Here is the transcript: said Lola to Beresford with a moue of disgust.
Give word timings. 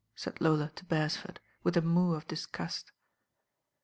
said 0.15 0.41
Lola 0.41 0.71
to 0.77 0.83
Beresford 0.85 1.39
with 1.61 1.77
a 1.77 1.81
moue 1.83 2.15
of 2.15 2.25
disgust. 2.27 2.91